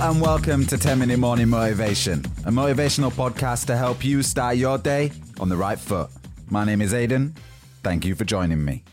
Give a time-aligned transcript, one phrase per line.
[0.00, 4.78] And welcome to 10 Minute Morning Motivation, a motivational podcast to help you start your
[4.78, 6.08] day on the right foot.
[6.48, 7.34] My name is Aidan.
[7.82, 8.84] Thank you for joining me.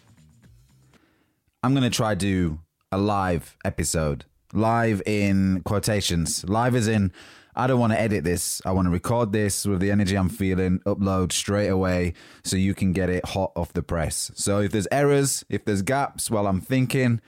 [1.61, 2.59] I'm going to try to do
[2.91, 4.25] a live episode.
[4.51, 6.43] Live in quotations.
[6.49, 7.13] Live as in
[7.55, 8.59] I don't want to edit this.
[8.65, 12.73] I want to record this with the energy I'm feeling, upload straight away so you
[12.73, 14.31] can get it hot off the press.
[14.33, 17.21] So if there's errors, if there's gaps while I'm thinking,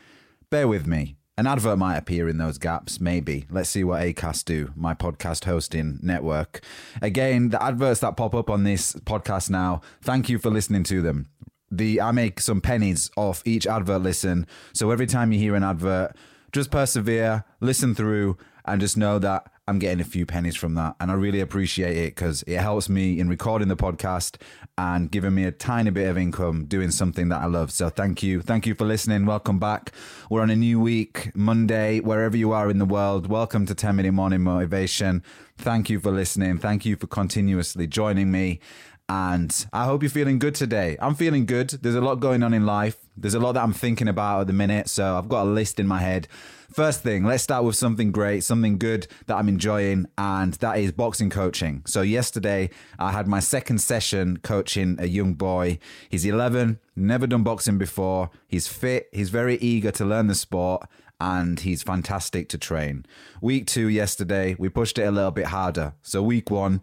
[0.49, 1.15] bear with me.
[1.39, 3.45] An advert might appear in those gaps, maybe.
[3.51, 6.61] Let's see what Acast do, my podcast hosting network.
[6.99, 10.99] Again, the adverts that pop up on this podcast now, thank you for listening to
[10.99, 11.29] them.
[11.69, 14.47] The I make some pennies off each advert listen.
[14.73, 16.15] So every time you hear an advert,
[16.51, 20.95] just persevere, listen through, and just know that I'm getting a few pennies from that.
[20.99, 24.37] And I really appreciate it because it helps me in recording the podcast
[24.77, 27.71] and giving me a tiny bit of income doing something that I love.
[27.71, 28.41] So thank you.
[28.41, 29.25] Thank you for listening.
[29.25, 29.91] Welcome back.
[30.29, 33.27] We're on a new week, Monday, wherever you are in the world.
[33.27, 35.21] Welcome to 10 Minute Morning Motivation.
[35.57, 36.59] Thank you for listening.
[36.59, 38.61] Thank you for continuously joining me.
[39.09, 40.97] And I hope you're feeling good today.
[40.99, 41.69] I'm feeling good.
[41.69, 42.97] There's a lot going on in life.
[43.15, 44.89] There's a lot that I'm thinking about at the minute.
[44.89, 46.27] So I've got a list in my head.
[46.73, 50.91] First thing, let's start with something great, something good that I'm enjoying, and that is
[50.91, 51.81] boxing coaching.
[51.87, 52.69] So, yesterday
[52.99, 55.79] I had my second session coaching a young boy.
[56.09, 58.31] He's 11, never done boxing before.
[58.49, 60.83] He's fit, he's very eager to learn the sport,
[61.21, 63.05] and he's fantastic to train.
[63.41, 65.93] Week two, yesterday, we pushed it a little bit harder.
[66.01, 66.81] So, week one,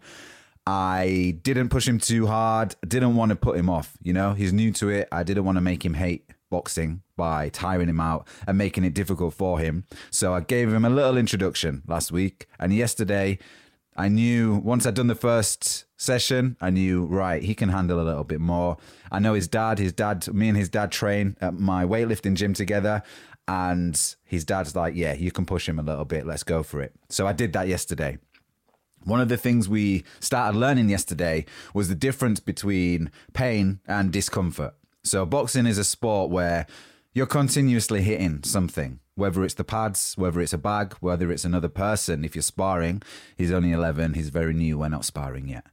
[0.67, 2.75] I didn't push him too hard.
[2.87, 3.97] Didn't want to put him off.
[4.01, 5.07] You know, he's new to it.
[5.11, 8.93] I didn't want to make him hate boxing by tiring him out and making it
[8.93, 9.85] difficult for him.
[10.09, 12.47] So I gave him a little introduction last week.
[12.59, 13.37] And yesterday,
[13.95, 18.03] I knew once I'd done the first session, I knew, right, he can handle a
[18.03, 18.77] little bit more.
[19.11, 22.53] I know his dad, his dad, me and his dad train at my weightlifting gym
[22.53, 23.03] together.
[23.47, 26.25] And his dad's like, yeah, you can push him a little bit.
[26.25, 26.93] Let's go for it.
[27.09, 28.17] So I did that yesterday.
[29.05, 34.73] One of the things we started learning yesterday was the difference between pain and discomfort.
[35.03, 36.65] So, boxing is a sport where
[37.13, 41.69] you're continuously hitting something, whether it's the pads, whether it's a bag, whether it's another
[41.69, 42.25] person.
[42.25, 43.03] If you're sparring,
[43.37, 45.67] he's only 11, he's very new, we're not sparring yet.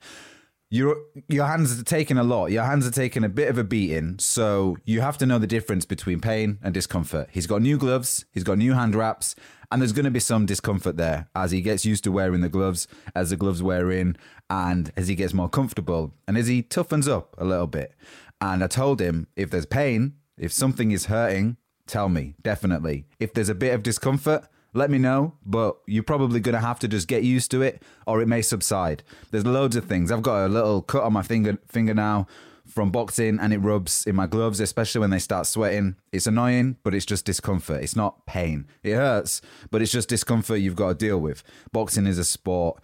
[0.72, 0.96] Your,
[1.28, 2.46] your hands are taking a lot.
[2.46, 4.18] Your hands are taking a bit of a beating.
[4.18, 7.28] So you have to know the difference between pain and discomfort.
[7.30, 9.34] He's got new gloves, he's got new hand wraps,
[9.70, 12.48] and there's going to be some discomfort there as he gets used to wearing the
[12.48, 14.16] gloves, as the gloves wear in,
[14.48, 17.92] and as he gets more comfortable, and as he toughens up a little bit.
[18.40, 23.04] And I told him if there's pain, if something is hurting, tell me, definitely.
[23.20, 26.78] If there's a bit of discomfort, let me know, but you're probably going to have
[26.80, 29.02] to just get used to it or it may subside.
[29.30, 30.10] There's loads of things.
[30.10, 32.26] I've got a little cut on my finger finger now
[32.66, 35.96] from boxing and it rubs in my gloves, especially when they start sweating.
[36.10, 37.82] It's annoying, but it's just discomfort.
[37.82, 38.66] It's not pain.
[38.82, 41.42] It hurts, but it's just discomfort you've got to deal with.
[41.72, 42.82] Boxing is a sport,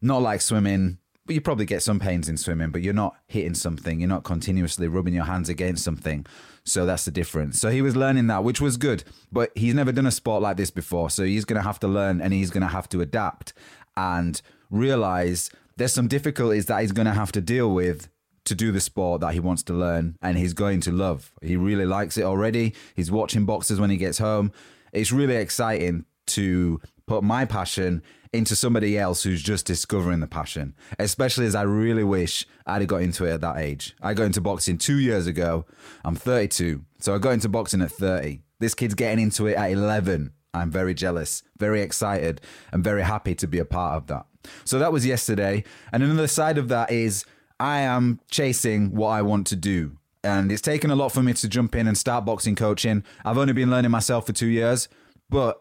[0.00, 0.98] not like swimming.
[1.24, 4.00] But you probably get some pains in swimming, but you're not hitting something.
[4.00, 6.26] You're not continuously rubbing your hands against something.
[6.64, 7.60] So that's the difference.
[7.60, 9.04] So he was learning that, which was good.
[9.30, 11.10] But he's never done a sport like this before.
[11.10, 13.52] So he's going to have to learn and he's going to have to adapt
[13.96, 18.08] and realize there's some difficulties that he's going to have to deal with
[18.44, 21.32] to do the sport that he wants to learn and he's going to love.
[21.40, 22.74] He really likes it already.
[22.96, 24.52] He's watching boxers when he gets home.
[24.92, 30.74] It's really exciting to put my passion into somebody else who's just discovering the passion,
[30.98, 33.94] especially as I really wish I'd have got into it at that age.
[34.00, 35.66] I got into boxing two years ago.
[36.04, 36.82] I'm 32.
[36.98, 38.40] So I got into boxing at 30.
[38.58, 40.32] This kid's getting into it at 11.
[40.54, 42.40] I'm very jealous, very excited,
[42.72, 44.26] and very happy to be a part of that.
[44.64, 45.64] So that was yesterday.
[45.92, 47.24] And another side of that is
[47.58, 49.96] I am chasing what I want to do.
[50.24, 53.04] And it's taken a lot for me to jump in and start boxing coaching.
[53.24, 54.88] I've only been learning myself for two years,
[55.28, 55.60] but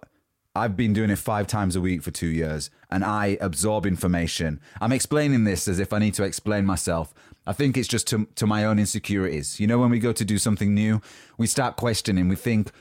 [0.54, 4.60] I've been doing it five times a week for two years and I absorb information.
[4.82, 7.14] I'm explaining this as if I need to explain myself.
[7.48, 9.60] I think it's just to, to my own insecurities.
[9.60, 11.02] You know, when we go to do something new,
[11.38, 12.72] we start questioning, we think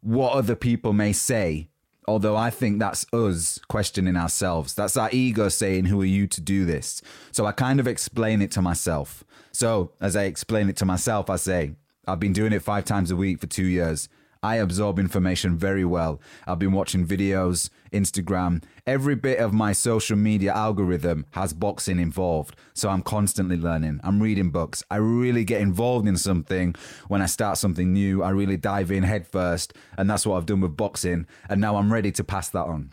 [0.00, 1.68] what other people may say.
[2.08, 4.74] Although I think that's us questioning ourselves.
[4.74, 7.00] That's our ego saying, Who are you to do this?
[7.30, 9.22] So I kind of explain it to myself.
[9.52, 13.12] So as I explain it to myself, I say, I've been doing it five times
[13.12, 14.08] a week for two years.
[14.42, 16.20] I absorb information very well.
[16.48, 18.64] I've been watching videos, Instagram.
[18.86, 22.56] Every bit of my social media algorithm has boxing involved.
[22.74, 24.00] So I'm constantly learning.
[24.02, 24.82] I'm reading books.
[24.90, 26.74] I really get involved in something
[27.06, 28.24] when I start something new.
[28.24, 29.74] I really dive in headfirst.
[29.96, 31.26] And that's what I've done with boxing.
[31.48, 32.90] And now I'm ready to pass that on.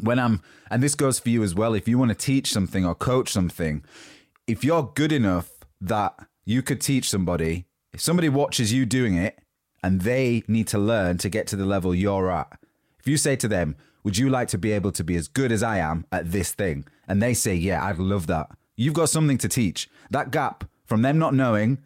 [0.00, 0.40] When I'm,
[0.70, 3.30] and this goes for you as well, if you want to teach something or coach
[3.30, 3.84] something,
[4.46, 5.50] if you're good enough
[5.82, 6.14] that
[6.46, 9.38] you could teach somebody, if somebody watches you doing it,
[9.82, 12.58] and they need to learn to get to the level you're at.
[13.00, 15.52] If you say to them, Would you like to be able to be as good
[15.52, 16.86] as I am at this thing?
[17.08, 18.50] And they say, Yeah, I'd love that.
[18.76, 19.88] You've got something to teach.
[20.10, 21.78] That gap from them not knowing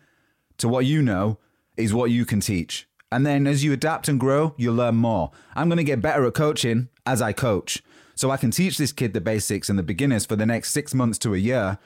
[0.58, 1.38] to what you know
[1.76, 2.88] is what you can teach.
[3.12, 5.31] And then as you adapt and grow, you'll learn more.
[5.54, 7.82] I'm going to get better at coaching as I coach.
[8.14, 10.94] So I can teach this kid the basics and the beginners for the next six
[10.94, 11.78] months to a year.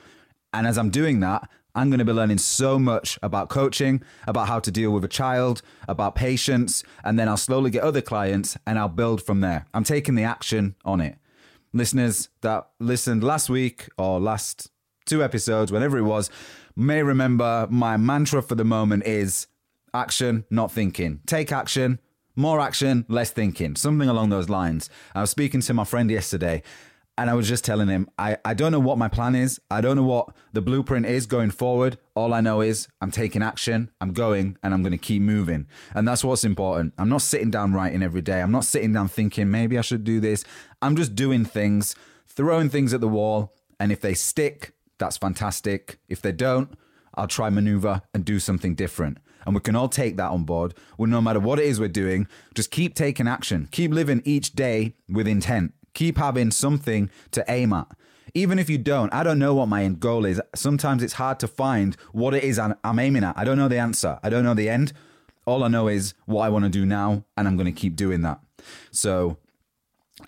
[0.53, 4.49] And as I'm doing that, I'm going to be learning so much about coaching, about
[4.49, 8.56] how to deal with a child, about patience, and then I'll slowly get other clients
[8.67, 9.67] and I'll build from there.
[9.72, 11.19] I'm taking the action on it.
[11.72, 14.70] Listeners that listened last week or last
[15.06, 16.31] two episodes, whenever it was,
[16.76, 19.46] may remember my mantra for the moment is
[19.94, 21.20] action, not thinking.
[21.26, 22.00] Take action,
[22.37, 24.88] more action, less thinking, something along those lines.
[25.14, 26.62] I was speaking to my friend yesterday
[27.20, 29.61] and I was just telling him, I, I don't know what my plan is.
[29.70, 31.99] I don't know what the blueprint is going forward.
[32.14, 35.67] All I know is I'm taking action, I'm going, and I'm going to keep moving.
[35.94, 36.94] And that's what's important.
[36.96, 38.40] I'm not sitting down writing every day.
[38.40, 40.44] I'm not sitting down thinking, maybe I should do this.
[40.81, 41.94] I'm just doing things,
[42.26, 43.52] throwing things at the wall.
[43.78, 45.99] And if they stick, that's fantastic.
[46.08, 46.72] If they don't,
[47.17, 49.19] I'll try maneuver and do something different.
[49.44, 50.72] And we can all take that on board.
[50.96, 53.69] Well, no matter what it is we're doing, just keep taking action.
[53.70, 57.87] Keep living each day with intent keep having something to aim at.
[58.35, 60.41] Even if you don't, I don't know what my end goal is.
[60.55, 63.37] Sometimes it's hard to find what it is I'm, I'm aiming at.
[63.37, 64.19] I don't know the answer.
[64.23, 64.93] I don't know the end.
[65.47, 67.97] All I know is what I want to do now, and I'm going to keep
[67.97, 68.41] doing that.
[68.93, 69.39] So,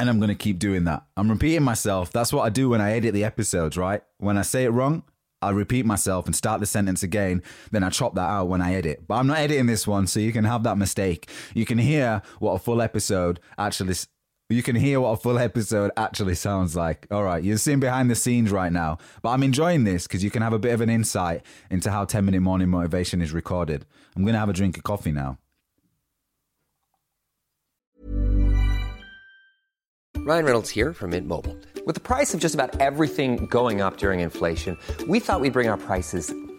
[0.01, 1.05] and I'm going to keep doing that.
[1.17, 2.11] I'm repeating myself.
[2.11, 4.03] That's what I do when I edit the episodes, right?
[4.19, 5.05] When I say it wrong,
[5.43, 7.43] I repeat myself and start the sentence again.
[7.73, 9.07] Then I chop that out when I edit.
[9.07, 11.29] But I'm not editing this one, so you can have that mistake.
[11.55, 13.95] You can hear what a full episode actually
[14.53, 17.07] you can hear what a full episode actually sounds like.
[17.11, 20.31] All right, you're seeing behind the scenes right now, but I'm enjoying this because you
[20.31, 23.85] can have a bit of an insight into how 10 minute morning motivation is recorded.
[24.15, 25.39] I'm going to have a drink of coffee now.
[30.25, 31.57] Ryan Reynolds here from Mint Mobile.
[31.85, 34.79] With the price of just about everything going up during inflation,
[35.09, 36.33] we thought we'd bring our prices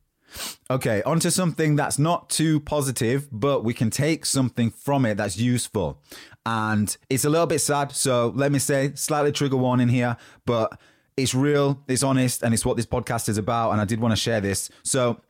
[0.69, 5.37] Okay, onto something that's not too positive, but we can take something from it that's
[5.37, 6.01] useful.
[6.45, 10.79] And it's a little bit sad, so let me say, slightly trigger warning here, but
[11.15, 13.71] it's real, it's honest, and it's what this podcast is about.
[13.71, 14.69] And I did want to share this.
[14.83, 15.21] So,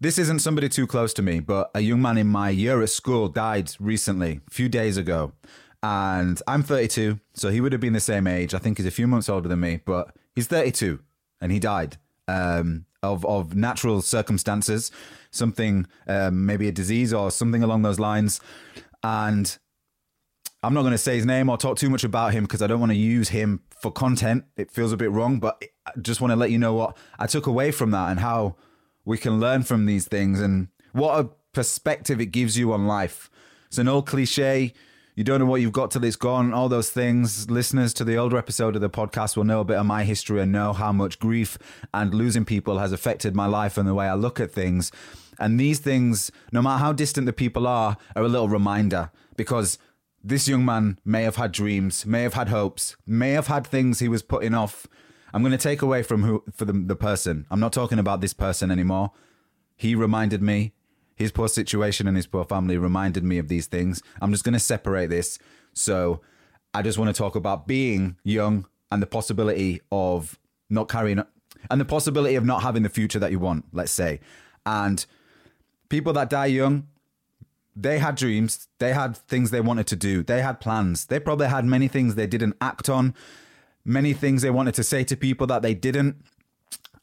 [0.00, 2.90] this isn't somebody too close to me, but a young man in my year at
[2.90, 5.32] school died recently, a few days ago.
[5.82, 8.52] And I'm 32, so he would have been the same age.
[8.52, 11.00] I think he's a few months older than me, but he's 32
[11.40, 11.98] and he died
[12.28, 14.90] um, of, of natural circumstances,
[15.30, 18.40] something, um, maybe a disease or something along those lines.
[19.02, 19.56] And
[20.62, 22.68] I'm not going to say his name or talk too much about him because I
[22.68, 24.44] don't want to use him for content.
[24.56, 27.26] It feels a bit wrong, but I just want to let you know what I
[27.26, 28.56] took away from that and how
[29.04, 33.28] we can learn from these things and what a perspective it gives you on life.
[33.66, 34.72] It's an old cliche.
[35.14, 37.50] You don't know what you've got till it's gone, all those things.
[37.50, 40.40] Listeners to the older episode of the podcast will know a bit of my history
[40.40, 41.58] and know how much grief
[41.92, 44.90] and losing people has affected my life and the way I look at things.
[45.38, 49.76] And these things, no matter how distant the people are, are a little reminder because
[50.24, 53.98] this young man may have had dreams, may have had hopes, may have had things
[53.98, 54.86] he was putting off.
[55.34, 57.44] I'm going to take away from who for the, the person.
[57.50, 59.12] I'm not talking about this person anymore.
[59.76, 60.72] He reminded me,
[61.22, 64.02] his poor situation and his poor family reminded me of these things.
[64.20, 65.38] I'm just going to separate this.
[65.72, 66.20] So
[66.74, 70.38] I just want to talk about being young and the possibility of
[70.68, 71.22] not carrying
[71.70, 74.20] and the possibility of not having the future that you want, let's say.
[74.66, 75.04] And
[75.88, 76.88] people that die young,
[77.74, 81.06] they had dreams, they had things they wanted to do, they had plans.
[81.06, 83.14] They probably had many things they didn't act on,
[83.84, 86.16] many things they wanted to say to people that they didn't,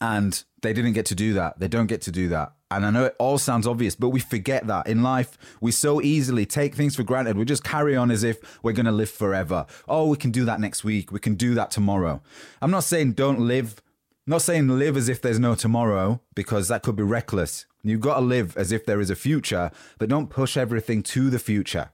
[0.02, 1.60] and they didn't get to do that.
[1.60, 2.54] They don't get to do that.
[2.72, 6.02] And I know it all sounds obvious, but we forget that in life, we so
[6.02, 7.36] easily take things for granted.
[7.36, 9.66] We just carry on as if we're going to live forever.
[9.88, 11.12] Oh, we can do that next week.
[11.12, 12.22] We can do that tomorrow.
[12.62, 13.82] I'm not saying don't live,
[14.28, 17.66] I'm not saying live as if there's no tomorrow, because that could be reckless.
[17.82, 21.30] You've got to live as if there is a future, but don't push everything to
[21.30, 21.90] the future.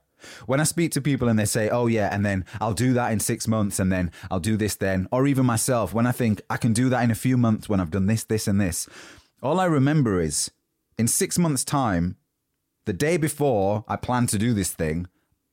[0.46, 3.12] When I speak to people and they say, oh, yeah, and then I'll do that
[3.12, 6.42] in six months and then I'll do this then, or even myself, when I think
[6.50, 8.88] I can do that in a few months when I've done this, this, and this,
[9.42, 10.50] all I remember is
[10.98, 12.16] in six months' time,
[12.84, 15.08] the day before I plan to do this thing,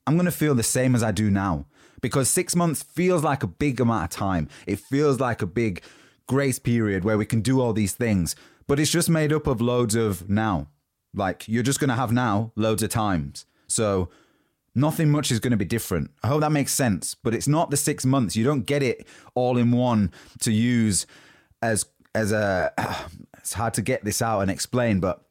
[0.06, 1.66] I'm going to feel the same as I do now
[2.00, 4.48] because six months feels like a big amount of time.
[4.66, 5.82] It feels like a big
[6.26, 8.36] grace period where we can do all these things
[8.66, 10.68] but it's just made up of loads of now.
[11.14, 13.46] Like you're just going to have now loads of times.
[13.68, 14.08] So
[14.74, 16.10] nothing much is going to be different.
[16.22, 18.36] I hope that makes sense, but it's not the 6 months.
[18.36, 21.06] You don't get it all in one to use
[21.62, 22.72] as as a
[23.38, 25.24] it's hard to get this out and explain, but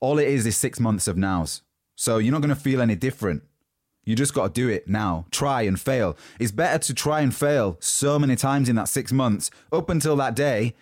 [0.00, 1.62] all it is is 6 months of nows.
[1.96, 3.42] So you're not going to feel any different.
[4.04, 5.26] You just got to do it now.
[5.30, 6.16] Try and fail.
[6.38, 10.16] It's better to try and fail so many times in that 6 months up until
[10.16, 10.74] that day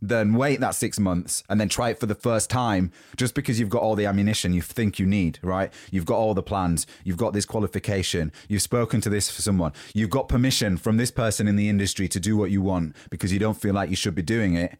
[0.00, 3.58] than wait that six months and then try it for the first time just because
[3.58, 5.72] you've got all the ammunition you think you need, right?
[5.90, 9.72] You've got all the plans, you've got this qualification, you've spoken to this for someone,
[9.94, 13.32] you've got permission from this person in the industry to do what you want because
[13.32, 14.78] you don't feel like you should be doing it.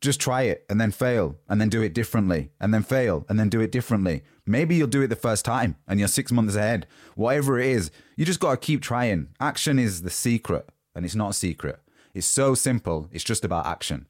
[0.00, 3.38] Just try it and then fail and then do it differently and then fail and
[3.38, 4.22] then do it differently.
[4.46, 6.86] Maybe you'll do it the first time and you're six months ahead.
[7.16, 9.28] Whatever it is, you just got to keep trying.
[9.40, 11.80] Action is the secret and it's not a secret.
[12.14, 13.08] It's so simple.
[13.12, 14.06] It's just about action.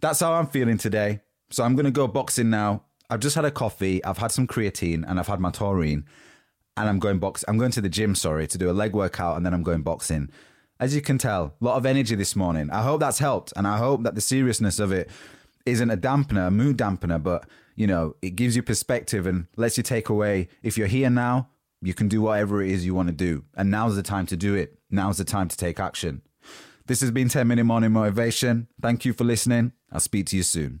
[0.00, 1.20] That's how I'm feeling today.
[1.50, 2.84] So I'm going to go boxing now.
[3.10, 6.04] I've just had a coffee, I've had some creatine, and I've had my taurine.
[6.76, 7.44] And I'm going box.
[7.48, 9.82] I'm going to the gym, sorry, to do a leg workout, and then I'm going
[9.82, 10.30] boxing.
[10.80, 12.70] As you can tell, a lot of energy this morning.
[12.70, 15.10] I hope that's helped, and I hope that the seriousness of it
[15.66, 19.76] isn't a dampener, a mood dampener, but you know, it gives you perspective and lets
[19.76, 20.48] you take away.
[20.62, 21.48] If you're here now,
[21.80, 24.36] you can do whatever it is you want to do, and now's the time to
[24.36, 24.78] do it.
[24.90, 26.22] Now's the time to take action.
[26.86, 28.68] This has been 10 Minute Morning Motivation.
[28.80, 29.72] Thank you for listening.
[29.92, 30.80] I'll speak to you soon.